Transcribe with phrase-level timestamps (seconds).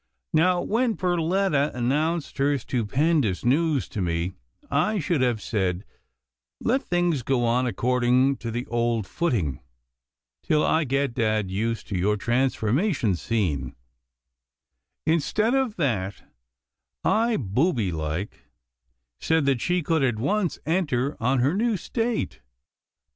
[0.33, 4.33] "Now when Per letta announced her stupendous news to me,
[4.71, 5.85] I should have said,
[6.21, 9.59] * Let things go on according to the old footing,
[10.41, 13.75] till I get dad used to your transformation scene/
[15.05, 16.23] Instead of that,
[17.03, 18.45] I— booby like,
[19.19, 22.39] said that she could at once enter on her new state.